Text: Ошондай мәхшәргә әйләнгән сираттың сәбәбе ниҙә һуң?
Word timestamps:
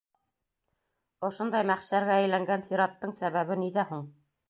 Ошондай 1.29 1.69
мәхшәргә 1.73 2.17
әйләнгән 2.25 2.67
сираттың 2.73 3.17
сәбәбе 3.23 3.63
ниҙә 3.65 3.91
һуң? 3.93 4.15